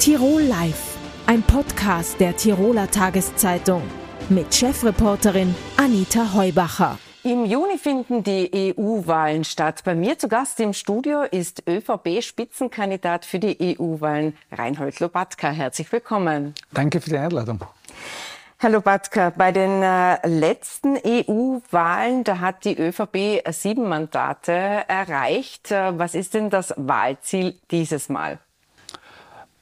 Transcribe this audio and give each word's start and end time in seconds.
Tirol 0.00 0.40
Live, 0.40 0.96
ein 1.26 1.42
Podcast 1.42 2.18
der 2.20 2.34
Tiroler 2.34 2.90
Tageszeitung 2.90 3.82
mit 4.30 4.54
Chefreporterin 4.54 5.54
Anita 5.76 6.32
Heubacher. 6.32 6.98
Im 7.22 7.44
Juni 7.44 7.76
finden 7.76 8.22
die 8.22 8.74
EU-Wahlen 8.78 9.44
statt. 9.44 9.82
Bei 9.84 9.94
mir 9.94 10.16
zu 10.16 10.28
Gast 10.28 10.58
im 10.60 10.72
Studio 10.72 11.24
ist 11.24 11.64
ÖVP-Spitzenkandidat 11.68 13.26
für 13.26 13.38
die 13.38 13.76
EU-Wahlen 13.78 14.38
Reinhold 14.50 15.00
Lobatka. 15.00 15.50
Herzlich 15.50 15.92
willkommen. 15.92 16.54
Danke 16.72 17.02
für 17.02 17.10
die 17.10 17.18
Einladung. 17.18 17.62
Herr 18.56 18.70
Lobatka, 18.70 19.34
bei 19.36 19.52
den 19.52 19.82
äh, 19.82 20.26
letzten 20.26 20.96
EU-Wahlen, 20.96 22.24
da 22.24 22.38
hat 22.38 22.64
die 22.64 22.78
ÖVP 22.78 23.42
sieben 23.50 23.86
Mandate 23.86 24.52
erreicht. 24.88 25.70
Äh, 25.70 25.98
was 25.98 26.14
ist 26.14 26.32
denn 26.32 26.48
das 26.48 26.72
Wahlziel 26.78 27.60
dieses 27.70 28.08
Mal? 28.08 28.38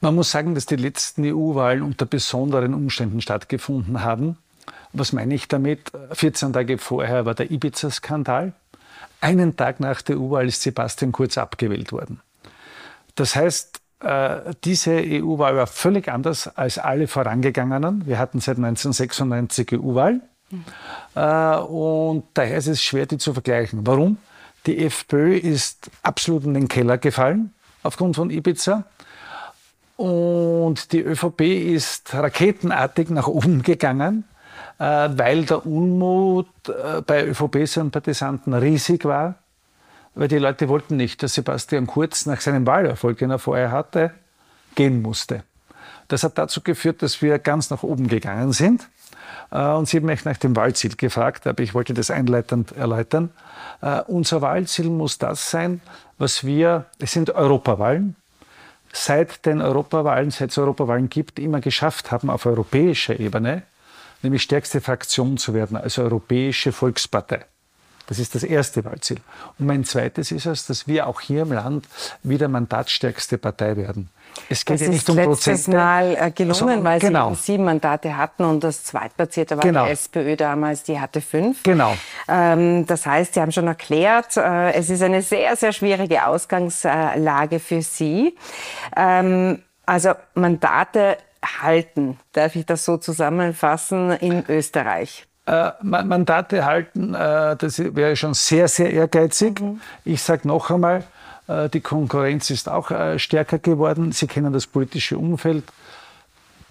Man 0.01 0.15
muss 0.15 0.31
sagen, 0.31 0.55
dass 0.55 0.65
die 0.65 0.77
letzten 0.77 1.25
EU-Wahlen 1.25 1.81
unter 1.81 2.05
besonderen 2.05 2.73
Umständen 2.73 3.21
stattgefunden 3.21 4.01
haben. 4.01 4.37
Was 4.93 5.13
meine 5.13 5.35
ich 5.35 5.47
damit? 5.47 5.91
14 6.13 6.53
Tage 6.53 6.77
vorher 6.77 7.25
war 7.25 7.35
der 7.35 7.51
Ibiza-Skandal. 7.51 8.53
Einen 9.21 9.57
Tag 9.57 9.79
nach 9.79 10.01
der 10.01 10.17
EU-Wahl 10.17 10.47
ist 10.47 10.61
Sebastian 10.61 11.11
Kurz 11.11 11.37
abgewählt 11.37 11.91
worden. 11.91 12.21
Das 13.15 13.35
heißt, 13.35 13.81
äh, 13.99 14.53
diese 14.63 14.93
EU-Wahl 14.93 15.57
war 15.57 15.67
völlig 15.67 16.07
anders 16.07 16.47
als 16.55 16.77
alle 16.77 17.07
vorangegangenen. 17.07 18.07
Wir 18.07 18.17
hatten 18.17 18.39
seit 18.39 18.57
1996 18.57 19.73
EU-Wahlen. 19.73 20.21
Mhm. 20.49 20.63
Und 21.65 22.23
daher 22.33 22.57
ist 22.57 22.67
es 22.67 22.81
schwer, 22.81 23.05
die 23.05 23.17
zu 23.17 23.33
vergleichen. 23.33 23.85
Warum? 23.85 24.17
Die 24.65 24.83
FPÖ 24.85 25.35
ist 25.37 25.91
absolut 26.01 26.45
in 26.45 26.53
den 26.53 26.67
Keller 26.67 26.97
gefallen 26.97 27.53
aufgrund 27.83 28.15
von 28.15 28.29
Ibiza. 28.29 28.85
Und 29.99 30.93
die 30.93 31.01
ÖVP 31.01 31.41
ist 31.41 32.13
raketenartig 32.13 33.09
nach 33.09 33.27
oben 33.27 33.63
gegangen, 33.63 34.23
äh, 34.77 34.83
weil 34.85 35.43
der 35.43 35.65
Unmut 35.65 36.47
äh, 36.69 37.01
bei 37.01 37.25
ÖVP-Sympathisanten 37.25 38.53
riesig 38.53 39.03
war. 39.03 39.35
Weil 40.15 40.29
die 40.29 40.37
Leute 40.37 40.69
wollten 40.69 40.95
nicht, 40.95 41.21
dass 41.21 41.33
Sebastian 41.33 41.85
Kurz 41.85 42.25
nach 42.25 42.39
seinem 42.39 42.65
Wahlerfolg, 42.65 43.17
den 43.17 43.31
er 43.31 43.39
vorher 43.39 43.73
hatte, 43.73 44.11
gehen 44.75 45.01
musste. 45.01 45.43
Das 46.07 46.23
hat 46.23 46.37
dazu 46.37 46.61
geführt, 46.61 47.01
dass 47.01 47.21
wir 47.21 47.37
ganz 47.37 47.69
nach 47.69 47.83
oben 47.83 48.07
gegangen 48.07 48.53
sind. 48.53 48.87
Äh, 49.51 49.65
und 49.65 49.89
Sie 49.89 49.97
haben 49.97 50.05
mich 50.05 50.23
nach 50.23 50.37
dem 50.37 50.55
Wahlziel 50.55 50.95
gefragt, 50.95 51.45
aber 51.45 51.61
ich 51.61 51.73
wollte 51.73 51.93
das 51.93 52.09
einleitend 52.09 52.71
erläutern. 52.71 53.31
Unser 54.07 54.41
Wahlziel 54.41 54.89
muss 54.89 55.17
das 55.17 55.51
sein, 55.51 55.81
was 56.17 56.45
wir, 56.45 56.85
es 56.99 57.11
sind 57.11 57.31
Europawahlen, 57.31 58.15
seit 58.91 59.45
den 59.45 59.61
Europawahlen, 59.61 60.31
seit 60.31 60.51
es 60.51 60.57
Europawahlen 60.57 61.09
gibt, 61.09 61.39
immer 61.39 61.61
geschafft 61.61 62.11
haben, 62.11 62.29
auf 62.29 62.45
europäischer 62.45 63.19
Ebene, 63.19 63.63
nämlich 64.21 64.43
stärkste 64.43 64.81
Fraktion 64.81 65.37
zu 65.37 65.53
werden, 65.53 65.77
also 65.77 66.01
Europäische 66.03 66.71
Volkspartei. 66.71 67.45
Das 68.09 68.17
ist 68.17 68.33
das 68.33 68.41
erste 68.41 68.83
Wahlziel. 68.85 69.19
Und 69.59 69.67
mein 69.67 69.83
zweites 69.85 70.31
ist 70.31 70.47
es, 70.47 70.65
dass 70.65 70.87
wir 70.87 71.05
auch 71.05 71.21
hier 71.21 71.43
im 71.43 71.51
Land 71.51 71.85
wieder 72.23 72.47
mandatsstärkste 72.47 73.37
Partei 73.37 73.77
werden. 73.77 74.09
Es 74.49 74.65
geht 74.65 74.75
das 74.75 74.81
ja 74.81 74.87
nicht 74.87 75.01
ist 75.03 75.09
um 75.11 75.15
letztes 75.15 75.65
Prozente. 75.65 75.77
Mal 75.77 76.17
äh, 76.19 76.31
gelungen, 76.31 76.69
also, 76.69 76.83
weil 76.85 76.99
genau. 76.99 77.35
sie 77.35 77.41
sieben 77.43 77.65
Mandate 77.65 78.17
hatten 78.17 78.45
und 78.45 78.63
das 78.63 78.83
zweitplatzierte 78.83 79.57
war 79.57 79.63
genau. 79.63 79.85
die 79.85 79.91
SPÖ 79.91 80.35
damals, 80.35 80.81
die 80.81 80.99
hatte 80.99 81.21
fünf. 81.21 81.61
Genau. 81.61 81.95
Ähm, 82.27 82.87
das 82.87 83.05
heißt, 83.05 83.35
Sie 83.35 83.41
haben 83.41 83.51
schon 83.51 83.67
erklärt, 83.67 84.37
äh, 84.37 84.71
es 84.71 84.89
ist 84.89 85.03
eine 85.03 85.21
sehr, 85.21 85.55
sehr 85.55 85.71
schwierige 85.71 86.25
Ausgangslage 86.25 87.59
für 87.59 87.83
Sie. 87.83 88.35
Ähm, 88.97 89.61
also 89.85 90.13
Mandate 90.33 91.17
halten, 91.61 92.19
darf 92.33 92.55
ich 92.55 92.65
das 92.65 92.85
so 92.85 92.97
zusammenfassen, 92.97 94.13
in 94.13 94.43
Österreich? 94.49 95.28
Äh, 95.49 95.71
Mandate 95.81 96.63
halten, 96.63 97.15
äh, 97.15 97.55
das 97.55 97.79
wäre 97.79 98.15
schon 98.15 98.35
sehr, 98.35 98.67
sehr 98.67 98.93
ehrgeizig. 98.93 99.59
Mhm. 99.59 99.81
Ich 100.05 100.21
sage 100.21 100.47
noch 100.47 100.69
einmal, 100.69 101.03
äh, 101.47 101.69
die 101.69 101.81
Konkurrenz 101.81 102.51
ist 102.51 102.69
auch 102.69 102.91
äh, 102.91 103.17
stärker 103.17 103.57
geworden. 103.57 104.11
Sie 104.11 104.27
kennen 104.27 104.53
das 104.53 104.67
politische 104.67 105.17
Umfeld. 105.17 105.63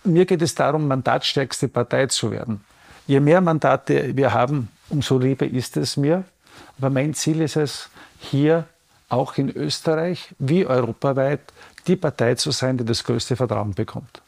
Mir 0.05 0.27
geht 0.27 0.43
es 0.43 0.55
darum, 0.55 0.87
mandatstärkste 0.87 1.66
Partei 1.66 2.06
zu 2.06 2.31
werden. 2.31 2.65
Je 3.09 3.19
mehr 3.19 3.41
Mandate 3.41 4.16
wir 4.16 4.33
haben, 4.33 4.69
umso 4.91 5.19
lieber 5.19 5.47
ist 5.47 5.77
es 5.77 5.97
mir. 5.97 6.22
Aber 6.78 6.91
mein 6.91 7.15
Ziel 7.15 7.41
ist 7.41 7.56
es, 7.56 7.91
hier 8.21 8.65
auch 9.09 9.39
in 9.39 9.50
Österreich 9.50 10.37
wie 10.39 10.65
europaweit 10.65 11.41
die 11.89 11.97
Partei 11.97 12.37
zu 12.37 12.53
sein, 12.53 12.78
die 12.78 12.84
das 12.84 13.03
größte 13.03 13.34
Vertrauen 13.34 13.75
bekommt. 13.75 14.22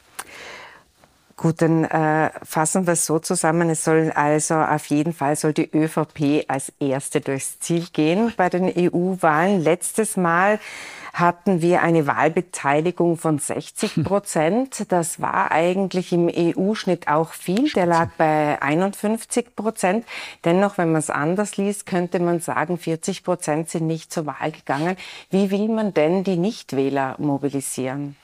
Gut, 1.41 1.63
dann 1.63 1.85
äh, 1.85 2.29
fassen 2.43 2.85
wir 2.85 2.93
es 2.93 3.07
so 3.07 3.17
zusammen. 3.17 3.71
Es 3.71 3.83
soll 3.83 4.11
also 4.13 4.53
auf 4.53 4.85
jeden 4.85 5.11
Fall 5.11 5.35
soll 5.35 5.53
die 5.53 5.75
ÖVP 5.75 6.45
als 6.47 6.71
erste 6.79 7.19
durchs 7.19 7.59
Ziel 7.59 7.87
gehen 7.91 8.31
bei 8.37 8.47
den 8.47 8.65
EU-Wahlen. 8.65 9.59
Letztes 9.59 10.17
Mal 10.17 10.59
hatten 11.13 11.63
wir 11.63 11.81
eine 11.81 12.05
Wahlbeteiligung 12.05 13.17
von 13.17 13.39
60 13.39 14.03
Prozent. 14.03 14.91
Das 14.91 15.19
war 15.19 15.51
eigentlich 15.51 16.13
im 16.13 16.29
EU-Schnitt 16.31 17.07
auch 17.07 17.33
viel. 17.33 17.71
Der 17.71 17.87
lag 17.87 18.09
bei 18.19 18.61
51 18.61 19.55
Prozent. 19.55 20.05
Dennoch, 20.45 20.77
wenn 20.77 20.91
man 20.91 20.99
es 20.99 21.09
anders 21.09 21.57
liest, 21.57 21.87
könnte 21.87 22.19
man 22.19 22.39
sagen, 22.39 22.77
40 22.77 23.23
Prozent 23.23 23.67
sind 23.67 23.87
nicht 23.87 24.13
zur 24.13 24.27
Wahl 24.27 24.51
gegangen. 24.51 24.95
Wie 25.31 25.49
will 25.49 25.69
man 25.69 25.91
denn 25.95 26.23
die 26.23 26.37
Nichtwähler 26.37 27.15
mobilisieren? 27.17 28.15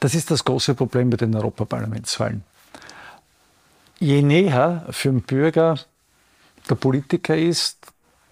Das 0.00 0.14
ist 0.14 0.30
das 0.30 0.44
große 0.44 0.74
Problem 0.74 1.10
bei 1.10 1.18
den 1.18 1.34
Europaparlamentswahlen. 1.36 2.42
Je 3.98 4.22
näher 4.22 4.86
für 4.90 5.10
den 5.10 5.20
Bürger 5.20 5.78
der 6.68 6.74
Politiker 6.74 7.36
ist, 7.36 7.76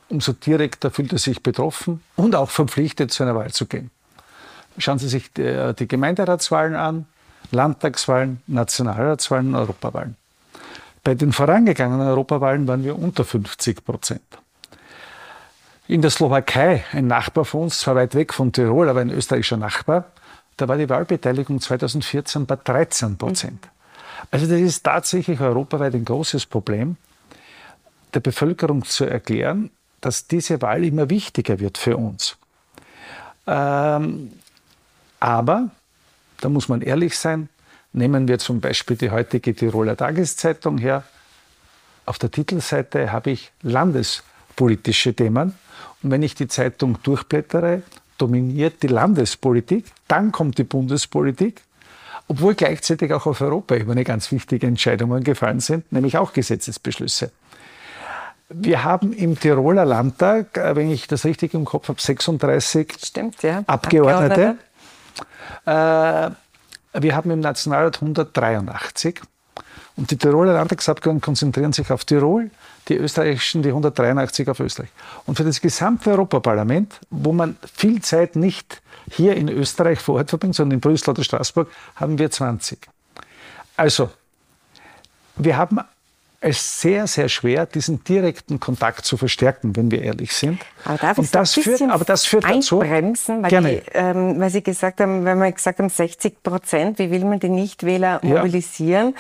umso 0.08 0.32
direkter 0.32 0.90
fühlt 0.90 1.12
er 1.12 1.18
sich 1.18 1.42
betroffen 1.42 2.02
und 2.16 2.34
auch 2.34 2.48
verpflichtet, 2.48 3.12
zu 3.12 3.22
einer 3.22 3.34
Wahl 3.34 3.52
zu 3.52 3.66
gehen. 3.66 3.90
Schauen 4.78 4.98
Sie 4.98 5.08
sich 5.08 5.30
die, 5.34 5.74
die 5.78 5.86
Gemeinderatswahlen 5.86 6.74
an, 6.74 7.06
Landtagswahlen, 7.50 8.42
Nationalratswahlen, 8.46 9.54
Europawahlen. 9.54 10.16
Bei 11.04 11.14
den 11.14 11.32
vorangegangenen 11.32 12.06
Europawahlen 12.06 12.66
waren 12.66 12.84
wir 12.84 12.98
unter 12.98 13.24
50 13.24 13.84
Prozent. 13.84 14.22
In 15.86 16.02
der 16.02 16.10
Slowakei, 16.10 16.84
ein 16.92 17.06
Nachbar 17.06 17.44
von 17.44 17.62
uns, 17.62 17.80
zwar 17.80 17.94
weit 17.94 18.14
weg 18.14 18.32
von 18.32 18.52
Tirol, 18.52 18.88
aber 18.88 19.00
ein 19.00 19.10
österreichischer 19.10 19.56
Nachbar, 19.56 20.04
da 20.58 20.69
war 20.69 20.76
die 20.76 20.88
Wahlbeteiligung 20.88 21.60
2014 21.60 22.44
bei 22.44 22.56
13 22.56 23.16
Prozent. 23.16 23.69
Also 24.30 24.46
das 24.46 24.60
ist 24.60 24.82
tatsächlich 24.82 25.41
europaweit 25.41 25.94
ein 25.94 26.04
großes 26.04 26.46
Problem, 26.46 26.96
der 28.12 28.20
Bevölkerung 28.20 28.84
zu 28.84 29.04
erklären, 29.04 29.70
dass 30.00 30.26
diese 30.26 30.60
Wahl 30.60 30.84
immer 30.84 31.08
wichtiger 31.10 31.60
wird 31.60 31.78
für 31.78 31.97
uns. 31.97 32.36
Ähm, 33.47 34.32
aber, 35.20 35.70
da 36.41 36.48
muss 36.48 36.68
man 36.68 36.82
ehrlich 36.82 37.16
sein, 37.16 37.48
nehmen 37.92 38.26
wir 38.26 38.38
zum 38.38 38.60
Beispiel 38.60 38.97
die 38.97 39.10
heutige 39.10 39.54
Tiroler 39.54 39.97
Tageszeitung 39.97 40.78
her. 40.78 41.04
Auf 42.04 42.18
der 42.18 42.30
Titelseite 42.30 43.12
habe 43.12 43.30
ich 43.30 43.52
landespolitische 43.62 45.14
Themen. 45.14 45.54
Und 46.02 46.10
wenn 46.10 46.22
ich 46.22 46.34
die 46.34 46.48
Zeitung 46.48 46.98
durchblättere, 47.02 47.82
dominiert 48.18 48.82
die 48.82 48.88
Landespolitik, 48.88 49.84
dann 50.08 50.32
kommt 50.32 50.58
die 50.58 50.64
Bundespolitik, 50.64 51.62
obwohl 52.28 52.54
gleichzeitig 52.54 53.12
auch 53.12 53.26
auf 53.26 53.40
Europaebene 53.40 54.04
ganz 54.04 54.30
wichtige 54.32 54.66
Entscheidungen 54.66 55.24
gefallen 55.24 55.60
sind, 55.60 55.90
nämlich 55.92 56.18
auch 56.18 56.32
Gesetzesbeschlüsse. 56.32 57.30
Wir 58.50 58.84
haben 58.84 59.12
im 59.12 59.38
Tiroler 59.38 59.84
Landtag, 59.84 60.56
äh, 60.56 60.74
wenn 60.74 60.90
ich 60.90 61.06
das 61.06 61.24
richtig 61.24 61.54
im 61.54 61.64
Kopf 61.64 61.88
habe, 61.88 62.00
36 62.00 62.94
Stimmt, 63.04 63.42
ja. 63.42 63.62
Abgeordnete. 63.66 64.58
Abgeordnete. 65.66 66.34
Äh, 66.94 67.00
wir 67.00 67.14
haben 67.14 67.30
im 67.30 67.40
Nationalrat 67.40 67.97
183. 67.97 69.21
Und 69.98 70.12
die 70.12 70.16
Tiroler 70.16 70.53
Landtagsabgeordneten 70.53 71.24
konzentrieren 71.24 71.72
sich 71.72 71.91
auf 71.91 72.04
Tirol, 72.04 72.53
die 72.86 72.95
österreichischen, 72.95 73.62
die 73.62 73.71
183 73.71 74.48
auf 74.48 74.60
Österreich. 74.60 74.91
Und 75.27 75.36
für 75.36 75.42
das 75.42 75.60
gesamte 75.60 76.12
Europaparlament, 76.12 77.00
wo 77.10 77.33
man 77.33 77.56
viel 77.74 78.00
Zeit 78.00 78.36
nicht 78.36 78.80
hier 79.10 79.34
in 79.34 79.48
Österreich 79.48 79.98
vor 79.98 80.15
Ort 80.15 80.30
verbringt, 80.30 80.54
sondern 80.54 80.77
in 80.77 80.80
Brüssel 80.80 81.10
oder 81.10 81.24
Straßburg, 81.24 81.68
haben 81.97 82.16
wir 82.16 82.30
20. 82.30 82.78
Also, 83.77 84.10
wir 85.34 85.56
haben 85.56 85.80
es 86.40 86.80
sehr, 86.80 87.08
sehr 87.08 87.28
schwer, 87.28 87.66
diesen 87.66 88.04
direkten 88.04 88.60
Kontakt 88.60 89.04
zu 89.04 89.16
verstärken, 89.16 89.74
wenn 89.74 89.90
wir 89.90 90.02
ehrlich 90.02 90.32
sind. 90.32 90.60
Aber 90.84 90.96
darf 90.96 91.18
und 91.18 91.34
das, 91.34 91.54
führt, 91.54 91.82
aber 91.82 92.04
das 92.04 92.26
führt 92.26 92.44
dazu. 92.44 92.80
Einbremsen, 92.80 93.42
weil, 93.42 93.50
Gerne. 93.50 93.68
Die, 93.70 93.82
ähm, 93.94 94.38
weil 94.38 94.50
Sie 94.50 94.62
gesagt 94.62 95.00
haben, 95.00 95.24
wenn 95.24 95.38
wir 95.38 95.50
gesagt 95.50 95.80
haben 95.80 95.88
60 95.88 96.44
Prozent, 96.44 97.00
wie 97.00 97.10
will 97.10 97.24
man 97.24 97.40
die 97.40 97.48
Nichtwähler 97.48 98.20
mobilisieren? 98.22 99.14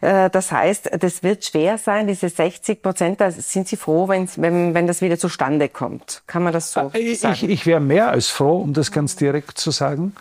Ja. 0.00 0.26
Äh, 0.26 0.30
das 0.30 0.52
heißt, 0.52 0.90
das 1.00 1.24
wird 1.24 1.44
schwer 1.44 1.76
sein, 1.76 2.06
diese 2.06 2.28
60 2.28 2.82
Prozent. 2.82 3.20
Da 3.20 3.32
sind 3.32 3.66
Sie 3.66 3.76
froh, 3.76 4.06
wenn, 4.06 4.28
wenn 4.36 4.86
das 4.86 5.02
wieder 5.02 5.18
zustande 5.18 5.68
kommt. 5.68 6.22
Kann 6.28 6.44
man 6.44 6.52
das 6.52 6.72
so 6.72 6.92
äh, 6.92 7.14
sagen? 7.14 7.34
Ich, 7.34 7.48
ich 7.48 7.66
wäre 7.66 7.80
mehr 7.80 8.10
als 8.10 8.28
froh, 8.28 8.58
um 8.58 8.74
das 8.74 8.92
ganz 8.92 9.16
direkt 9.16 9.58
zu 9.58 9.72
sagen. 9.72 10.14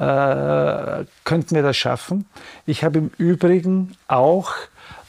Äh, 0.00 1.04
könnten 1.22 1.54
wir 1.54 1.62
das 1.62 1.76
schaffen. 1.76 2.26
Ich 2.66 2.82
habe 2.82 2.98
im 2.98 3.10
Übrigen 3.18 3.96
auch 4.08 4.52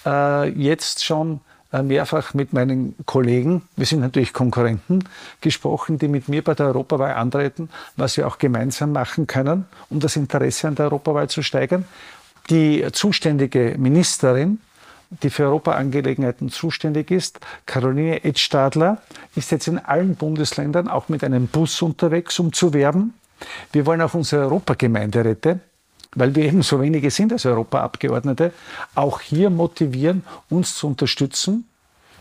äh, 0.05 0.49
jetzt 0.49 1.03
schon 1.03 1.41
äh, 1.73 1.81
mehrfach 1.81 2.35
mit 2.35 2.53
meinen 2.53 2.95
Kollegen, 3.05 3.63
wir 3.75 3.87
sind 3.87 4.01
natürlich 4.01 4.31
Konkurrenten, 4.31 5.03
gesprochen, 5.41 5.97
die 5.97 6.07
mit 6.07 6.29
mir 6.29 6.43
bei 6.43 6.53
der 6.53 6.67
Europawahl 6.67 7.13
antreten, 7.13 7.69
was 7.97 8.15
wir 8.15 8.27
auch 8.27 8.37
gemeinsam 8.37 8.91
machen 8.91 9.25
können, 9.25 9.65
um 9.89 9.99
das 9.99 10.15
Interesse 10.15 10.67
an 10.67 10.75
der 10.75 10.85
Europawahl 10.85 11.29
zu 11.29 11.41
steigern. 11.41 11.85
Die 12.51 12.85
zuständige 12.91 13.75
Ministerin, 13.77 14.59
die 15.23 15.31
für 15.31 15.45
Europaangelegenheiten 15.45 16.49
zuständig 16.49 17.09
ist, 17.09 17.39
Caroline 17.65 18.23
Edstadler, 18.23 19.01
ist 19.35 19.51
jetzt 19.51 19.67
in 19.67 19.79
allen 19.79 20.15
Bundesländern 20.15 20.87
auch 20.87 21.09
mit 21.09 21.23
einem 21.23 21.47
Bus 21.47 21.81
unterwegs, 21.81 22.37
um 22.39 22.53
zu 22.53 22.73
werben. 22.73 23.15
Wir 23.71 23.85
wollen 23.87 24.01
auch 24.01 24.13
unsere 24.13 24.43
Europagemeinderäte 24.43 25.59
weil 26.15 26.35
wir 26.35 26.45
eben 26.45 26.61
so 26.61 26.81
wenige 26.81 27.11
sind 27.11 27.31
als 27.31 27.45
Europaabgeordnete, 27.45 28.51
auch 28.95 29.21
hier 29.21 29.49
motivieren, 29.49 30.23
uns 30.49 30.75
zu 30.75 30.87
unterstützen, 30.87 31.65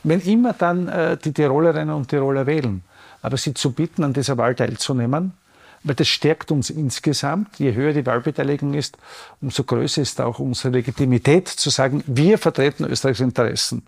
wenn 0.05 0.21
immer 0.21 0.53
dann 0.53 0.89
äh, 0.89 1.17
die 1.17 1.33
Tirolerinnen 1.33 1.95
und 1.95 2.09
Tiroler 2.09 2.47
wählen. 2.47 2.83
Aber 3.23 3.37
sie 3.37 3.55
zu 3.55 3.73
bitten, 3.73 4.03
an 4.03 4.13
dieser 4.13 4.37
Wahl 4.37 4.55
teilzunehmen, 4.55 5.33
weil 5.85 5.95
das 5.95 6.09
stärkt 6.09 6.51
uns 6.51 6.71
insgesamt. 6.71 7.59
Je 7.59 7.75
höher 7.75 7.93
die 7.93 8.07
Wahlbeteiligung 8.07 8.75
ist, 8.75 8.99
umso 9.41 9.65
größer 9.65 10.03
ist 10.03 10.21
auch 10.21 10.39
unsere 10.39 10.71
Legitimität 10.71 11.49
zu 11.49 11.71
sagen, 11.71 12.03
wir 12.07 12.39
vertreten 12.39 12.85
Österreichs 12.85 13.21
Interessen. 13.21 13.87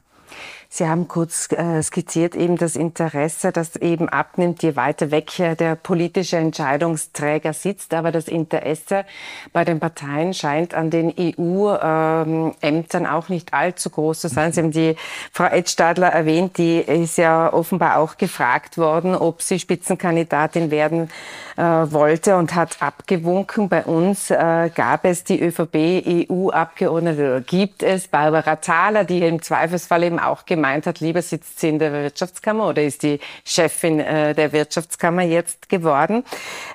Sie 0.77 0.89
haben 0.89 1.07
kurz 1.07 1.53
äh, 1.53 1.81
skizziert 1.85 2.35
eben 2.35 2.57
das 2.57 2.75
Interesse, 2.75 3.53
das 3.53 3.77
eben 3.77 4.09
abnimmt, 4.09 4.65
je 4.65 4.75
weiter 4.75 5.13
weg 5.13 5.31
der 5.37 5.77
politische 5.77 6.37
Entscheidungsträger 6.37 7.53
sitzt. 7.53 7.95
Aber 7.95 8.11
das 8.11 8.27
Interesse 8.27 9.05
bei 9.53 9.65
den 9.65 9.79
Parteien 9.79 10.35
scheint 10.35 10.75
an 10.75 10.91
den 10.91 11.15
EU-Ämtern 11.17 13.07
auch 13.07 13.29
nicht 13.29 13.55
allzu 13.55 13.89
groß 13.89 14.19
zu 14.19 14.29
sein. 14.29 14.53
Sie 14.53 14.63
haben 14.63 14.73
die 14.73 14.97
Frau 15.31 15.45
Edstadler 15.45 16.09
erwähnt, 16.09 16.59
die 16.59 16.81
ist 16.81 17.19
ja 17.19 17.53
offenbar 17.53 17.99
auch 17.99 18.17
gefragt 18.17 18.77
worden, 18.77 19.15
ob 19.15 19.43
sie 19.43 19.61
Spitzenkandidatin 19.61 20.73
werden 20.73 21.09
äh, 21.57 21.63
wollte 21.63 22.37
und 22.37 22.57
hat 22.57 22.83
abgewunken. 22.83 23.69
Bei 23.69 23.85
uns 23.85 24.33
äh, 24.33 24.71
gab 24.75 25.05
es 25.05 25.23
die 25.23 25.41
ÖVP-EU-Abgeordnete, 25.41 27.45
gibt 27.47 27.85
es 27.85 28.09
Barbara 28.09 28.57
Thaler, 28.57 29.05
die 29.05 29.21
im 29.21 29.41
Zweifelsfall 29.41 30.03
eben 30.03 30.14
auch 30.19 30.47
gemacht 30.47 30.65
gemeint 30.65 30.87
hat, 30.87 31.01
lieber 31.01 31.21
sitzt 31.21 31.61
sie 31.61 31.69
in 31.69 31.79
der 31.79 31.93
Wirtschaftskammer 31.93 32.69
oder 32.69 32.83
ist 32.83 33.03
die 33.03 33.21
Chefin 33.45 34.01
äh, 34.01 34.35
der 34.35 34.53
Wirtschaftskammer 34.53 35.23
jetzt 35.23 35.69
geworden. 35.69 36.25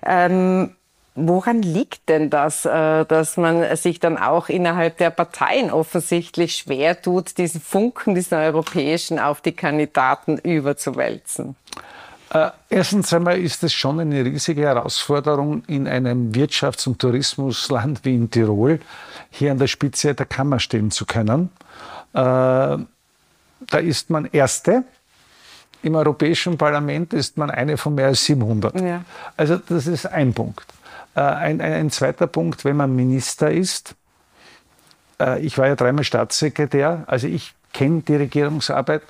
Ähm, 0.05 0.75
Woran 1.21 1.63
liegt 1.63 2.07
denn 2.07 2.29
das, 2.29 2.63
äh, 2.63 3.03
dass 3.03 3.35
man 3.35 3.75
sich 3.75 3.99
dann 3.99 4.17
auch 4.17 4.47
innerhalb 4.47 4.97
der 4.99 5.09
Parteien 5.09 5.69
offensichtlich 5.69 6.55
schwer 6.55 7.01
tut, 7.01 7.37
diesen 7.37 7.59
Funken, 7.59 8.15
diesen 8.15 8.37
europäischen 8.37 9.19
auf 9.19 9.41
die 9.41 9.51
Kandidaten 9.51 10.37
überzuwälzen? 10.37 11.57
Äh, 12.31 12.51
erstens 12.69 13.11
einmal 13.11 13.37
ist 13.37 13.63
es 13.63 13.73
schon 13.73 13.99
eine 13.99 14.23
riesige 14.23 14.61
Herausforderung, 14.61 15.63
in 15.67 15.89
einem 15.89 16.31
Wirtschafts- 16.31 16.87
und 16.87 16.99
Tourismusland 16.99 18.05
wie 18.05 18.15
in 18.15 18.31
Tirol 18.31 18.79
hier 19.29 19.51
an 19.51 19.57
der 19.57 19.67
Spitze 19.67 20.13
der 20.13 20.27
Kammer 20.27 20.59
stehen 20.59 20.89
zu 20.89 21.05
können. 21.05 21.49
Äh, 22.13 22.77
da 23.67 23.77
ist 23.77 24.09
man 24.09 24.25
Erste. 24.25 24.83
Im 25.81 25.95
Europäischen 25.95 26.57
Parlament 26.57 27.13
ist 27.13 27.37
man 27.37 27.49
eine 27.49 27.77
von 27.77 27.95
mehr 27.95 28.07
als 28.07 28.25
700. 28.25 28.79
Ja. 28.81 29.05
Also 29.37 29.57
das 29.57 29.87
ist 29.87 30.05
ein 30.05 30.33
Punkt. 30.33 30.65
Äh, 31.15 31.21
ein, 31.21 31.61
ein, 31.61 31.73
ein, 31.73 31.91
zweiter 31.91 32.27
Punkt, 32.27 32.65
wenn 32.65 32.77
man 32.77 32.95
Minister 32.95 33.51
ist, 33.51 33.95
äh, 35.19 35.39
ich 35.41 35.57
war 35.57 35.67
ja 35.67 35.75
dreimal 35.75 36.03
Staatssekretär, 36.03 37.03
also 37.07 37.27
ich 37.27 37.53
kenne 37.73 38.01
die 38.01 38.15
Regierungsarbeit, 38.15 39.01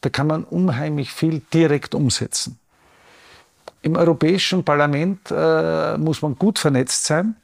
da 0.00 0.08
kann 0.08 0.26
man 0.26 0.44
unheimlich 0.44 1.12
viel 1.12 1.42
direkt 1.52 1.94
umsetzen. 1.94 2.58
Im 3.82 3.96
Europäischen 3.96 4.64
Parlament 4.64 5.30
äh, 5.30 5.96
muss 5.98 6.22
man 6.22 6.36
gut 6.36 6.58
vernetzt 6.58 7.04
sein, 7.04 7.36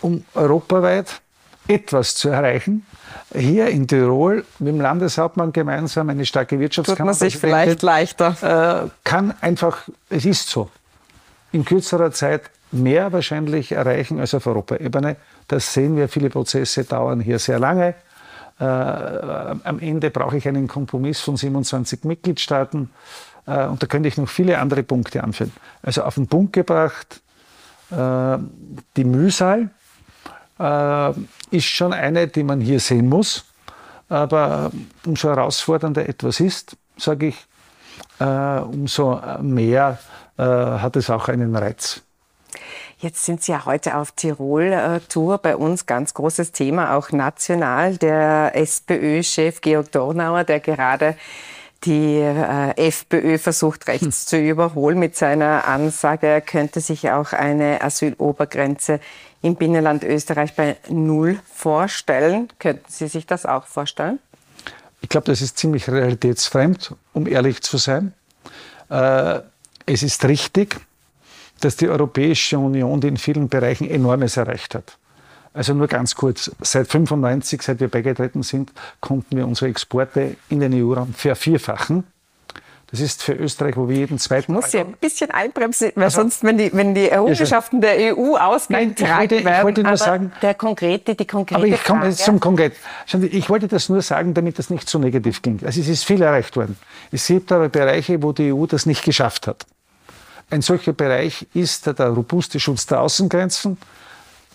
um 0.00 0.24
europaweit 0.34 1.20
etwas 1.68 2.14
zu 2.14 2.30
erreichen. 2.30 2.86
Hier 3.34 3.68
in 3.68 3.86
Tirol 3.86 4.44
mit 4.58 4.68
dem 4.68 4.80
Landeshauptmann 4.80 5.52
gemeinsam 5.52 6.08
eine 6.08 6.24
starke 6.24 6.58
Wirtschaftskammer. 6.58 7.12
Tut 7.12 7.20
man 7.20 7.30
sich 7.30 7.36
vielleicht 7.36 7.82
leichter. 7.82 8.84
Äh, 8.86 8.88
kann 9.04 9.34
einfach, 9.40 9.88
es 10.08 10.24
ist 10.24 10.48
so, 10.48 10.70
in 11.52 11.64
kürzerer 11.64 12.10
Zeit 12.12 12.50
mehr 12.72 13.12
wahrscheinlich 13.12 13.72
erreichen 13.72 14.20
als 14.20 14.34
auf 14.34 14.46
Europaebene. 14.46 15.16
Das 15.46 15.72
sehen 15.72 15.96
wir, 15.96 16.08
viele 16.08 16.30
Prozesse 16.30 16.84
dauern 16.84 17.20
hier 17.20 17.38
sehr 17.38 17.58
lange. 17.58 17.94
Äh, 18.60 18.64
am 18.64 19.78
Ende 19.78 20.10
brauche 20.10 20.36
ich 20.36 20.48
einen 20.48 20.66
Kompromiss 20.66 21.20
von 21.20 21.36
27 21.36 22.04
Mitgliedstaaten. 22.04 22.90
Äh, 23.46 23.66
und 23.66 23.82
da 23.82 23.86
könnte 23.86 24.08
ich 24.08 24.16
noch 24.16 24.28
viele 24.28 24.58
andere 24.58 24.82
Punkte 24.82 25.22
anführen. 25.22 25.52
Also 25.82 26.02
auf 26.02 26.16
den 26.16 26.26
Punkt 26.26 26.52
gebracht, 26.52 27.20
äh, 27.90 28.38
die 28.96 29.04
Mühsal, 29.04 29.70
ist 30.58 31.66
schon 31.66 31.92
eine, 31.92 32.28
die 32.28 32.42
man 32.42 32.60
hier 32.60 32.80
sehen 32.80 33.08
muss. 33.08 33.44
Aber 34.08 34.70
umso 35.04 35.28
herausfordernder 35.28 36.08
etwas 36.08 36.40
ist, 36.40 36.76
sage 36.96 37.28
ich, 37.28 37.46
äh, 38.20 38.24
umso 38.60 39.20
mehr 39.40 39.98
äh, 40.38 40.42
hat 40.42 40.96
es 40.96 41.10
auch 41.10 41.28
einen 41.28 41.54
Reiz. 41.54 42.02
Jetzt 43.00 43.24
sind 43.24 43.42
Sie 43.42 43.52
ja 43.52 43.64
heute 43.64 43.96
auf 43.96 44.10
Tirol-Tour. 44.12 45.38
Bei 45.38 45.56
uns 45.56 45.86
ganz 45.86 46.14
großes 46.14 46.50
Thema, 46.50 46.96
auch 46.96 47.12
national. 47.12 47.96
Der 47.96 48.56
SPÖ-Chef 48.56 49.60
Georg 49.60 49.92
Dornauer, 49.92 50.42
der 50.42 50.58
gerade 50.58 51.14
die 51.84 52.16
äh, 52.16 52.88
FPÖ 52.88 53.38
versucht 53.38 53.86
rechts 53.86 54.02
hm. 54.02 54.10
zu 54.26 54.38
überholen 54.38 54.98
mit 54.98 55.16
seiner 55.16 55.68
Ansage, 55.68 56.26
er 56.26 56.40
könnte 56.40 56.80
sich 56.80 57.10
auch 57.10 57.32
eine 57.32 57.82
Asylobergrenze 57.82 58.98
im 59.42 59.54
Binnenland 59.54 60.04
Österreich 60.04 60.54
bei 60.54 60.76
Null 60.88 61.38
vorstellen. 61.52 62.48
Könnten 62.58 62.84
Sie 62.88 63.08
sich 63.08 63.26
das 63.26 63.46
auch 63.46 63.66
vorstellen? 63.66 64.18
Ich 65.00 65.08
glaube, 65.08 65.26
das 65.26 65.40
ist 65.40 65.58
ziemlich 65.58 65.88
realitätsfremd, 65.88 66.94
um 67.12 67.26
ehrlich 67.26 67.62
zu 67.62 67.76
sein. 67.76 68.12
Äh, 68.90 69.40
es 69.86 70.02
ist 70.02 70.24
richtig, 70.24 70.80
dass 71.60 71.76
die 71.76 71.88
Europäische 71.88 72.58
Union, 72.58 73.00
die 73.00 73.08
in 73.08 73.16
vielen 73.16 73.48
Bereichen 73.48 73.88
Enormes 73.88 74.36
erreicht 74.36 74.74
hat. 74.74 74.98
Also 75.54 75.74
nur 75.74 75.88
ganz 75.88 76.14
kurz, 76.14 76.44
seit 76.60 76.86
1995, 76.86 77.62
seit 77.62 77.80
wir 77.80 77.88
beigetreten 77.88 78.42
sind, 78.42 78.72
konnten 79.00 79.36
wir 79.36 79.46
unsere 79.46 79.70
Exporte 79.70 80.36
in 80.48 80.60
den 80.60 80.74
EU-Raum 80.74 81.14
vervierfachen. 81.14 82.04
Das 82.90 83.00
ist 83.00 83.22
für 83.22 83.34
Österreich, 83.34 83.76
wo 83.76 83.86
wir 83.86 83.96
jeden 83.96 84.18
zweiten. 84.18 84.52
Ich 84.52 84.62
muss 84.62 84.72
ja 84.72 84.80
ein 84.80 84.94
bisschen 84.94 85.30
einbremsen, 85.30 85.92
weil 85.94 86.04
also, 86.04 86.22
sonst, 86.22 86.42
wenn 86.42 86.56
die, 86.56 86.72
wenn 86.72 86.94
die 86.94 87.10
Errungenschaften 87.10 87.82
der 87.82 88.16
EU 88.16 88.36
ausgetragen 88.36 88.98
werden, 88.98 89.46
ich 89.46 89.62
wollte 89.62 89.82
nur 89.82 89.96
sagen, 89.98 90.32
der 90.40 90.54
konkrete, 90.54 91.14
die 91.14 91.26
konkrete 91.26 91.60
Aber 91.60 91.66
ich 91.66 91.84
komme 91.84 92.06
jetzt 92.06 92.24
zum 92.24 92.40
Konkret. 92.40 92.72
Ich 93.30 93.50
wollte 93.50 93.68
das 93.68 93.90
nur 93.90 94.00
sagen, 94.00 94.32
damit 94.32 94.58
das 94.58 94.70
nicht 94.70 94.88
zu 94.88 94.98
negativ 94.98 95.42
klingt. 95.42 95.64
Also 95.64 95.82
es 95.82 95.88
ist 95.88 96.04
viel 96.04 96.22
erreicht 96.22 96.56
worden. 96.56 96.78
Es 97.12 97.26
gibt 97.26 97.52
aber 97.52 97.68
Bereiche, 97.68 98.22
wo 98.22 98.32
die 98.32 98.54
EU 98.54 98.64
das 98.64 98.86
nicht 98.86 99.04
geschafft 99.04 99.46
hat. 99.46 99.66
Ein 100.48 100.62
solcher 100.62 100.94
Bereich 100.94 101.46
ist 101.52 101.86
der 101.86 102.08
robuste 102.08 102.58
Schutz 102.58 102.86
der 102.86 103.02
Außengrenzen, 103.02 103.76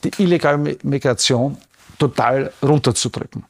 die 0.03 0.11
illegale 0.17 0.77
Migration 0.81 1.57
total 1.99 2.51
runterzudrücken. 2.63 3.45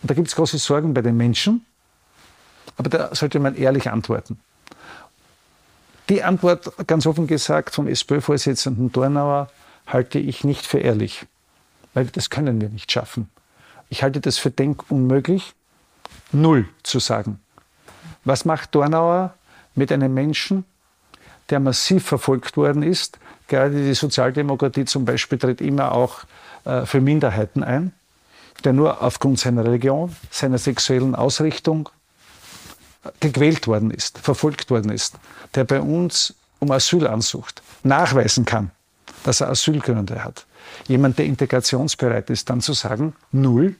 Und 0.00 0.10
da 0.10 0.14
gibt 0.14 0.28
es 0.28 0.36
große 0.36 0.58
Sorgen 0.58 0.94
bei 0.94 1.02
den 1.02 1.16
Menschen, 1.16 1.66
aber 2.78 2.88
da 2.88 3.14
sollte 3.14 3.40
man 3.40 3.54
ehrlich 3.56 3.90
antworten. 3.90 4.38
Die 6.08 6.22
Antwort, 6.22 6.72
ganz 6.86 7.06
offen 7.06 7.26
gesagt, 7.26 7.74
vom 7.74 7.86
SPÖ-Vorsitzenden 7.86 8.90
Dornauer 8.92 9.50
halte 9.86 10.18
ich 10.18 10.42
nicht 10.42 10.66
für 10.66 10.78
ehrlich, 10.78 11.26
weil 11.92 12.06
das 12.06 12.30
können 12.30 12.62
wir 12.62 12.70
nicht 12.70 12.90
schaffen. 12.90 13.28
Ich 13.90 14.02
halte 14.02 14.20
das 14.20 14.38
für 14.38 14.50
denkunmöglich, 14.50 15.54
null 16.32 16.66
zu 16.82 16.98
sagen. 16.98 17.40
Was 18.24 18.44
macht 18.44 18.74
Dornauer 18.74 19.34
mit 19.74 19.92
einem 19.92 20.14
Menschen, 20.14 20.64
der 21.50 21.60
massiv 21.60 22.06
verfolgt 22.06 22.56
worden 22.56 22.82
ist? 22.82 23.18
Gerade 23.48 23.82
die 23.82 23.94
Sozialdemokratie 23.94 24.84
zum 24.84 25.04
Beispiel 25.04 25.38
tritt 25.38 25.60
immer 25.60 25.92
auch 25.92 26.20
äh, 26.64 26.86
für 26.86 27.00
Minderheiten 27.00 27.62
ein, 27.62 27.92
der 28.64 28.72
nur 28.72 29.02
aufgrund 29.02 29.38
seiner 29.38 29.64
Religion, 29.64 30.14
seiner 30.30 30.58
sexuellen 30.58 31.14
Ausrichtung, 31.14 31.88
gequält 33.20 33.66
worden 33.66 33.90
ist, 33.90 34.18
verfolgt 34.18 34.70
worden 34.70 34.90
ist, 34.90 35.14
der 35.54 35.64
bei 35.64 35.80
uns 35.80 36.34
um 36.58 36.70
Asyl 36.70 37.06
ansucht, 37.06 37.62
nachweisen 37.82 38.44
kann, 38.44 38.70
dass 39.24 39.40
er 39.40 39.48
Asylgründe 39.50 40.24
hat. 40.24 40.46
Jemand, 40.86 41.18
der 41.18 41.26
integrationsbereit 41.26 42.30
ist, 42.30 42.50
dann 42.50 42.60
zu 42.60 42.72
sagen, 42.72 43.14
null. 43.32 43.76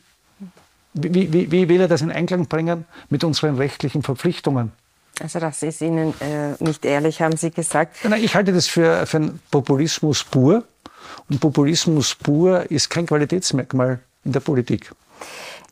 Wie, 0.95 1.33
wie, 1.33 1.51
wie 1.51 1.69
will 1.69 1.81
er 1.81 1.89
das 1.89 2.01
in 2.01 2.11
Einklang 2.11 2.47
bringen 2.47 2.87
mit 3.11 3.23
unseren 3.23 3.57
rechtlichen 3.57 4.03
Verpflichtungen? 4.03 4.73
Also 5.21 5.41
das 5.41 5.63
ist 5.63 5.81
Ihnen 5.81 6.15
äh, 6.21 6.55
nicht 6.61 6.85
ehrlich, 6.85 7.21
haben 7.21 7.37
Sie 7.37 7.51
gesagt. 7.51 7.97
Nein, 8.05 8.23
ich 8.23 8.35
halte 8.35 8.53
das 8.53 8.67
für, 8.67 9.05
für 9.07 9.17
einen 9.19 9.41
Populismus 9.51 10.25
pur. 10.25 10.65
Und 11.29 11.41
Populismus 11.41 12.15
pur 12.15 12.71
ist 12.71 12.89
kein 12.89 13.07
Qualitätsmerkmal 13.07 14.01
in 14.25 14.33
der 14.33 14.41
Politik. 14.41 14.93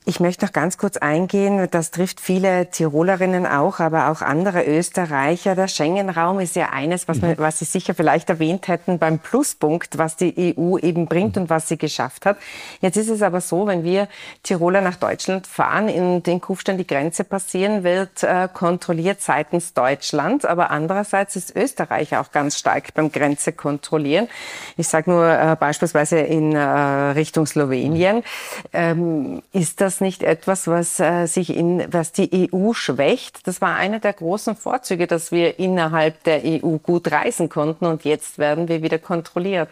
Ich 0.09 0.21
möchte 0.21 0.45
noch 0.45 0.53
ganz 0.53 0.79
kurz 0.79 0.99
eingehen, 0.99 1.67
das 1.73 1.91
trifft 1.91 2.21
viele 2.21 2.71
Tirolerinnen 2.71 3.45
auch, 3.45 3.81
aber 3.81 4.09
auch 4.09 4.23
andere 4.23 4.65
Österreicher. 4.65 5.57
Der 5.57 5.67
Schengen-Raum 5.67 6.39
ist 6.39 6.55
ja 6.55 6.69
eines, 6.69 7.09
was, 7.09 7.21
man, 7.21 7.31
mhm. 7.31 7.39
was 7.39 7.59
Sie 7.59 7.65
sicher 7.65 7.93
vielleicht 7.93 8.31
erwähnt 8.31 8.69
hätten 8.69 9.01
beim 9.01 9.19
Pluspunkt, 9.19 9.99
was 9.99 10.15
die 10.15 10.55
EU 10.57 10.79
eben 10.79 11.07
bringt 11.07 11.35
mhm. 11.35 11.43
und 11.43 11.51
was 11.51 11.67
sie 11.67 11.77
geschafft 11.77 12.25
hat. 12.25 12.37
Jetzt 12.81 12.97
ist 12.97 13.09
es 13.09 13.21
aber 13.21 13.41
so, 13.41 13.67
wenn 13.67 13.83
wir 13.83 14.07
Tiroler 14.45 14.81
nach 14.81 14.95
Deutschland 14.95 15.49
fahren, 15.49 15.89
in 15.89 16.23
den 16.23 16.41
Kufstein 16.41 16.79
die 16.79 16.87
Grenze 16.87 17.25
passieren, 17.25 17.83
wird 17.83 18.23
äh, 18.23 18.49
kontrolliert 18.55 19.21
seitens 19.23 19.75
Deutschland, 19.75 20.45
aber 20.47 20.71
andererseits 20.71 21.35
ist 21.35 21.57
Österreich 21.57 22.17
auch 22.17 22.31
ganz 22.31 22.57
stark 22.57 22.95
beim 22.95 23.11
Grenze 23.11 23.51
kontrollieren. 23.51 24.29
Ich 24.77 24.87
sage 24.87 25.11
nur 25.11 25.27
äh, 25.27 25.57
beispielsweise 25.59 26.21
in 26.21 26.55
äh, 26.55 26.61
Richtung 26.61 27.45
Slowenien. 27.45 28.23
Ähm, 28.73 29.43
ist 29.53 29.81
das 29.81 29.96
das 29.97 30.01
nicht 30.03 30.23
etwas, 30.23 30.67
was 30.67 31.01
äh, 31.01 31.27
sich 31.27 31.57
in, 31.57 31.87
was 31.91 32.13
die 32.13 32.51
EU 32.53 32.73
schwächt? 32.75 33.47
Das 33.47 33.61
war 33.61 33.77
einer 33.77 33.99
der 33.99 34.13
großen 34.13 34.55
Vorzüge, 34.55 35.07
dass 35.07 35.33
wir 35.33 35.59
innerhalb 35.59 36.23
der 36.25 36.43
EU 36.45 36.77
gut 36.77 37.11
reisen 37.11 37.49
konnten 37.49 37.87
und 37.87 38.05
jetzt 38.05 38.39
werden 38.39 38.69
wir 38.69 38.83
wieder 38.83 38.99
kontrolliert. 38.99 39.71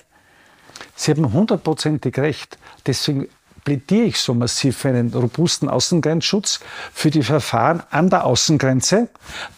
Sie 0.97 1.11
haben 1.11 1.33
hundertprozentig 1.33 2.17
recht. 2.19 2.59
Deswegen 2.87 3.29
plädiere 3.65 4.07
ich 4.07 4.19
so 4.19 4.33
massiv 4.35 4.79
für 4.79 4.89
einen 4.89 5.13
robusten 5.13 5.69
Außengrenzschutz, 5.69 6.61
für 6.93 7.11
die 7.11 7.23
Verfahren 7.23 7.83
an 7.91 8.09
der 8.09 8.25
Außengrenze, 8.25 9.09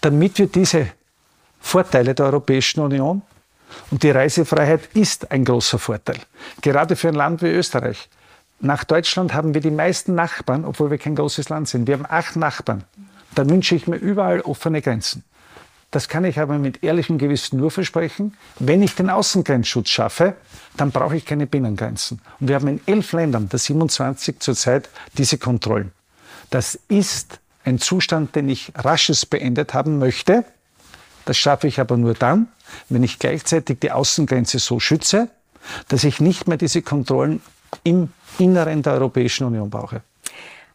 damit 0.01 0.39
wir 0.39 0.49
diese 0.49 0.89
Vorteile 1.61 2.15
der 2.15 2.27
Europäischen 2.27 2.81
Union 2.81 3.23
und 3.91 4.03
die 4.03 4.11
Reisefreiheit 4.11 4.89
ist 4.95 5.31
ein 5.31 5.45
großer 5.45 5.79
Vorteil, 5.79 6.19
gerade 6.61 6.97
für 6.97 7.09
ein 7.09 7.15
Land 7.15 7.43
wie 7.43 7.51
Österreich. 7.51 8.09
Nach 8.61 8.85
Deutschland 8.85 9.35
haben 9.35 9.55
wir 9.55 9.61
die 9.61 9.71
meisten 9.71 10.15
Nachbarn, 10.15 10.65
obwohl 10.65 10.91
wir 10.91 10.99
kein 10.99 11.15
großes 11.15 11.49
Land 11.49 11.69
sind. 11.69 11.87
Wir 11.87 11.95
haben 11.95 12.07
acht 12.09 12.37
Nachbarn. 12.37 12.85
Da 13.35 13.49
wünsche 13.49 13.75
ich 13.75 13.87
mir 13.87 13.97
überall 13.97 14.41
offene 14.41 14.81
Grenzen. 14.81 15.25
Das 15.91 16.09
kann 16.09 16.25
ich 16.25 16.39
aber 16.39 16.59
mit 16.59 16.83
ehrlichem 16.83 17.19
Gewissen 17.19 17.59
nur 17.59 17.71
versprechen. 17.71 18.37
Wenn 18.59 18.83
ich 18.83 18.95
den 18.95 19.09
Außengrenzschutz 19.09 19.89
schaffe, 19.89 20.35
dann 20.77 20.91
brauche 20.91 21.17
ich 21.17 21.25
keine 21.25 21.47
Binnengrenzen. 21.47 22.21
Und 22.41 22.49
wir 22.49 22.57
haben 22.57 22.69
in 22.69 22.81
elf 22.87 23.13
Ländern, 23.13 23.49
der 23.49 23.59
27 23.59 24.41
zurzeit, 24.41 24.89
diese 25.17 25.39
Kontrollen. 25.39 25.93
Das 26.51 26.79
ist 26.89 27.41
ein 27.65 27.79
Zustand, 27.79 28.35
den 28.37 28.49
ich 28.49 28.73
rasches 28.75 29.27
beendet 29.27 29.75
haben 29.75 29.99
möchte. 29.99 30.45
Das 31.25 31.37
schaffe 31.37 31.67
ich 31.67 31.81
aber 31.81 31.97
nur 31.97 32.15
dann, 32.15 32.49
wenn 32.89 33.03
ich 33.03 33.19
gleichzeitig 33.19 33.81
die 33.81 33.93
Außengrenze 33.93 34.59
so 34.59 34.81
schütze, 34.81 35.29
dass 35.89 36.05
ich 36.05 36.21
nicht 36.21 36.47
mehr 36.49 36.57
diese 36.57 36.83
Kontrollen 36.83 37.41
im 37.85 38.11
Inneren 38.39 38.83
der 38.83 38.95
Europäischen 38.95 39.45
Union 39.45 39.71
brauche. 39.71 40.03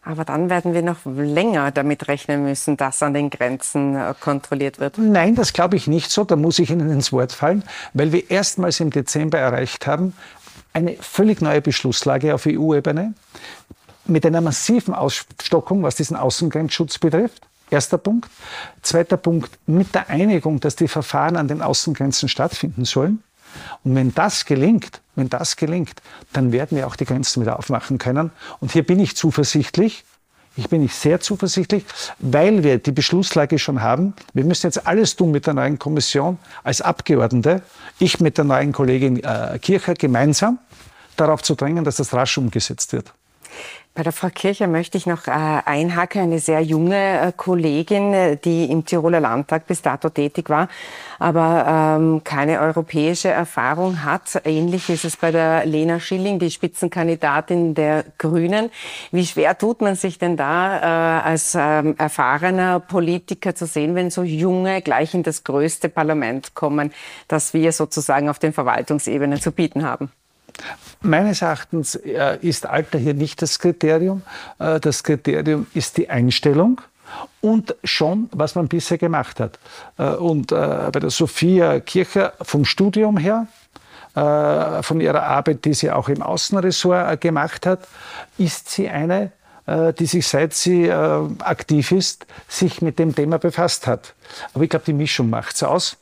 Aber 0.04 0.24
dann 0.24 0.50
werden 0.50 0.74
wir 0.74 0.82
noch 0.82 0.98
länger 1.04 1.70
damit 1.70 2.08
rechnen 2.08 2.42
müssen, 2.42 2.76
dass 2.76 3.02
an 3.04 3.14
den 3.14 3.30
Grenzen 3.30 3.94
äh, 3.94 4.14
kontrolliert 4.18 4.80
wird. 4.80 4.98
Nein, 4.98 5.36
das 5.36 5.52
glaube 5.52 5.76
ich 5.76 5.86
nicht 5.86 6.10
so. 6.10 6.24
Da 6.24 6.34
muss 6.34 6.58
ich 6.58 6.70
Ihnen 6.70 6.90
ins 6.90 7.12
Wort 7.12 7.32
fallen, 7.32 7.62
weil 7.94 8.10
wir 8.10 8.28
erstmals 8.28 8.80
im 8.80 8.90
Dezember 8.90 9.38
erreicht 9.38 9.86
haben, 9.86 10.12
eine 10.72 10.96
völlig 10.96 11.40
neue 11.40 11.60
Beschlusslage 11.60 12.34
auf 12.34 12.46
EU-Ebene 12.46 13.14
mit 14.06 14.26
einer 14.26 14.40
massiven 14.40 14.94
Ausstockung, 14.94 15.84
was 15.84 15.94
diesen 15.94 16.16
Außengrenzschutz 16.16 16.98
betrifft. 16.98 17.46
Erster 17.70 17.98
Punkt. 17.98 18.28
Zweiter 18.82 19.16
Punkt, 19.16 19.50
mit 19.66 19.94
der 19.94 20.10
Einigung, 20.10 20.58
dass 20.58 20.74
die 20.74 20.88
Verfahren 20.88 21.36
an 21.36 21.46
den 21.48 21.62
Außengrenzen 21.62 22.28
stattfinden 22.28 22.84
sollen. 22.84 23.22
Und 23.84 23.94
wenn 23.94 24.14
das 24.14 24.44
gelingt, 24.44 25.00
wenn 25.14 25.28
das 25.28 25.56
gelingt, 25.56 26.02
dann 26.32 26.52
werden 26.52 26.76
wir 26.76 26.86
auch 26.86 26.96
die 26.96 27.04
Grenzen 27.04 27.42
wieder 27.42 27.58
aufmachen 27.58 27.98
können. 27.98 28.30
Und 28.60 28.72
hier 28.72 28.86
bin 28.86 28.98
ich 28.98 29.16
zuversichtlich. 29.16 30.04
Ich 30.54 30.68
bin 30.68 30.84
ich 30.84 30.94
sehr 30.94 31.20
zuversichtlich, 31.20 31.84
weil 32.18 32.62
wir 32.62 32.78
die 32.78 32.92
Beschlusslage 32.92 33.58
schon 33.58 33.80
haben. 33.80 34.12
Wir 34.34 34.44
müssen 34.44 34.66
jetzt 34.66 34.86
alles 34.86 35.16
tun 35.16 35.30
mit 35.30 35.46
der 35.46 35.54
neuen 35.54 35.78
Kommission 35.78 36.38
als 36.62 36.82
Abgeordnete, 36.82 37.62
ich 37.98 38.20
mit 38.20 38.36
der 38.36 38.44
neuen 38.44 38.72
Kollegin 38.72 39.24
äh, 39.24 39.58
Kircher 39.62 39.94
gemeinsam, 39.94 40.58
darauf 41.16 41.42
zu 41.42 41.54
drängen, 41.54 41.84
dass 41.84 41.96
das 41.96 42.12
rasch 42.12 42.36
umgesetzt 42.36 42.92
wird. 42.92 43.14
Bei 43.94 44.02
der 44.02 44.12
Frau 44.12 44.30
Kircher 44.30 44.68
möchte 44.68 44.96
ich 44.96 45.04
noch 45.04 45.26
äh, 45.26 45.30
einhaken, 45.30 46.22
eine 46.22 46.38
sehr 46.38 46.62
junge 46.62 47.20
äh, 47.20 47.30
Kollegin, 47.36 48.14
äh, 48.14 48.36
die 48.38 48.64
im 48.70 48.86
Tiroler 48.86 49.20
Landtag 49.20 49.66
bis 49.66 49.82
dato 49.82 50.08
tätig 50.08 50.48
war, 50.48 50.68
aber 51.18 51.98
ähm, 51.98 52.24
keine 52.24 52.60
europäische 52.60 53.28
Erfahrung 53.28 54.02
hat. 54.02 54.40
Ähnlich 54.44 54.88
ist 54.88 55.04
es 55.04 55.18
bei 55.18 55.30
der 55.30 55.66
Lena 55.66 56.00
Schilling, 56.00 56.38
die 56.38 56.50
Spitzenkandidatin 56.50 57.74
der 57.74 58.06
Grünen. 58.16 58.70
Wie 59.10 59.26
schwer 59.26 59.58
tut 59.58 59.82
man 59.82 59.94
sich 59.94 60.18
denn 60.18 60.38
da 60.38 61.20
als 61.20 61.54
ähm, 61.54 61.94
erfahrener 61.98 62.80
Politiker 62.80 63.54
zu 63.54 63.66
sehen, 63.66 63.94
wenn 63.94 64.10
so 64.10 64.22
junge 64.22 64.80
gleich 64.80 65.12
in 65.12 65.22
das 65.22 65.44
größte 65.44 65.90
Parlament 65.90 66.54
kommen, 66.54 66.92
das 67.28 67.52
wir 67.52 67.72
sozusagen 67.72 68.30
auf 68.30 68.38
den 68.38 68.54
Verwaltungsebenen 68.54 69.38
zu 69.38 69.52
bieten 69.52 69.84
haben? 69.84 70.10
Meines 71.00 71.42
Erachtens 71.42 71.96
äh, 71.96 72.38
ist 72.40 72.66
Alter 72.66 72.98
hier 72.98 73.14
nicht 73.14 73.42
das 73.42 73.58
Kriterium. 73.58 74.22
Äh, 74.58 74.78
das 74.78 75.02
Kriterium 75.02 75.66
ist 75.74 75.96
die 75.96 76.08
Einstellung 76.08 76.80
und 77.40 77.74
schon, 77.82 78.28
was 78.32 78.54
man 78.54 78.68
bisher 78.68 78.98
gemacht 78.98 79.40
hat. 79.40 79.58
Äh, 79.98 80.10
und 80.14 80.48
bei 80.48 80.90
der 80.90 81.10
Sophia 81.10 81.80
Kircher 81.80 82.34
vom 82.40 82.64
Studium 82.64 83.16
her, 83.16 83.46
von 84.14 85.00
ihrer 85.00 85.22
Arbeit, 85.22 85.64
die 85.64 85.72
sie 85.72 85.90
auch 85.90 86.10
im 86.10 86.22
Außenressort 86.22 87.18
gemacht 87.22 87.64
hat, 87.64 87.88
ist 88.36 88.70
sie 88.70 88.90
eine, 88.90 89.32
die 89.66 90.04
sich 90.04 90.28
seit 90.28 90.52
sie 90.52 90.92
aktiv 90.92 91.92
ist, 91.92 92.26
sich 92.46 92.82
mit 92.82 92.98
dem 92.98 93.14
Thema 93.14 93.38
befasst 93.38 93.86
hat. 93.86 94.12
Aber 94.52 94.64
ich 94.64 94.68
glaube, 94.68 94.84
die 94.84 94.92
Mischung 94.92 95.30
macht 95.30 95.54
es 95.54 95.62
aus. 95.62 95.96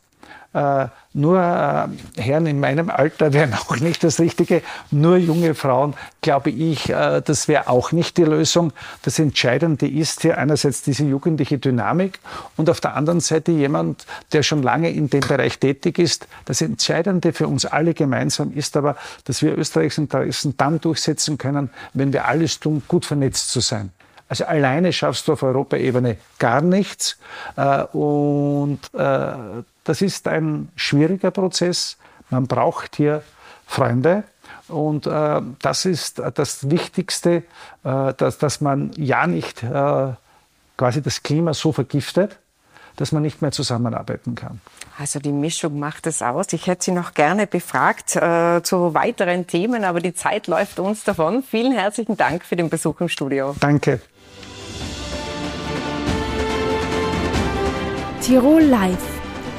Äh, 0.52 0.88
nur 1.12 1.38
äh, 1.38 2.20
Herren 2.20 2.46
in 2.46 2.58
meinem 2.58 2.90
Alter 2.90 3.32
wären 3.32 3.54
auch 3.54 3.76
nicht 3.76 4.02
das 4.02 4.18
Richtige. 4.18 4.62
Nur 4.90 5.16
junge 5.16 5.54
Frauen, 5.54 5.94
glaube 6.22 6.50
ich, 6.50 6.90
äh, 6.90 7.22
das 7.24 7.46
wäre 7.46 7.68
auch 7.68 7.92
nicht 7.92 8.16
die 8.16 8.24
Lösung. 8.24 8.72
Das 9.02 9.20
Entscheidende 9.20 9.88
ist 9.88 10.22
hier 10.22 10.38
einerseits 10.38 10.82
diese 10.82 11.04
jugendliche 11.04 11.58
Dynamik 11.58 12.18
und 12.56 12.68
auf 12.68 12.80
der 12.80 12.96
anderen 12.96 13.20
Seite 13.20 13.52
jemand, 13.52 14.06
der 14.32 14.42
schon 14.42 14.62
lange 14.62 14.90
in 14.90 15.08
dem 15.08 15.20
Bereich 15.20 15.58
tätig 15.58 16.00
ist. 16.00 16.26
Das 16.46 16.60
Entscheidende 16.60 17.32
für 17.32 17.46
uns 17.46 17.64
alle 17.64 17.94
gemeinsam 17.94 18.52
ist 18.52 18.76
aber, 18.76 18.96
dass 19.24 19.42
wir 19.42 19.56
Österreichs 19.56 19.98
Interessen 19.98 20.56
dann 20.56 20.80
durchsetzen 20.80 21.38
können, 21.38 21.70
wenn 21.94 22.12
wir 22.12 22.26
alles 22.26 22.58
tun, 22.58 22.82
gut 22.88 23.06
vernetzt 23.06 23.50
zu 23.50 23.60
sein. 23.60 23.92
Also 24.28 24.44
alleine 24.44 24.92
schaffst 24.92 25.26
du 25.26 25.32
auf 25.32 25.42
Europaebene 25.42 26.16
gar 26.38 26.60
nichts. 26.60 27.18
Äh, 27.56 27.82
und 27.82 28.78
äh, 28.94 29.32
das 29.90 30.02
ist 30.02 30.28
ein 30.28 30.68
schwieriger 30.76 31.32
Prozess. 31.32 31.96
Man 32.30 32.46
braucht 32.46 32.94
hier 32.94 33.22
Freunde. 33.66 34.22
Und 34.68 35.06
äh, 35.08 35.42
das 35.60 35.84
ist 35.84 36.22
das 36.34 36.70
Wichtigste, 36.70 37.42
dass, 37.82 38.38
dass 38.38 38.60
man 38.60 38.92
ja 38.96 39.26
nicht 39.26 39.64
quasi 40.80 41.02
das 41.02 41.22
Klima 41.22 41.54
so 41.54 41.72
vergiftet, 41.72 42.38
dass 42.96 43.10
man 43.12 43.22
nicht 43.22 43.42
mehr 43.42 43.50
zusammenarbeiten 43.50 44.34
kann. 44.36 44.60
Also 44.98 45.18
die 45.18 45.32
Mischung 45.32 45.78
macht 45.78 46.06
es 46.06 46.22
aus. 46.22 46.52
Ich 46.52 46.66
hätte 46.68 46.84
Sie 46.84 46.92
noch 46.92 47.14
gerne 47.14 47.46
befragt 47.46 48.14
äh, 48.16 48.62
zu 48.62 48.94
weiteren 48.94 49.46
Themen, 49.46 49.84
aber 49.84 50.00
die 50.00 50.14
Zeit 50.14 50.46
läuft 50.46 50.78
uns 50.78 51.04
davon. 51.04 51.42
Vielen 51.42 51.72
herzlichen 51.72 52.16
Dank 52.16 52.44
für 52.44 52.56
den 52.56 52.70
Besuch 52.70 53.00
im 53.00 53.08
Studio. 53.08 53.56
Danke. 53.58 54.00
Tirol 58.22 58.62
Live, 58.62 59.19